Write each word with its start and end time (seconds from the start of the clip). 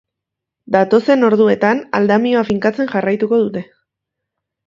Datozen 0.75 1.25
orduetan 1.27 1.83
aldamioa 1.99 2.43
finkatzen 2.49 2.91
jarraituko 2.95 3.39
dute. 3.45 3.63